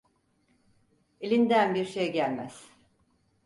Elinden 1.21 1.75
bir 1.75 1.85
şey 1.85 2.11
gelmez. 2.11 2.69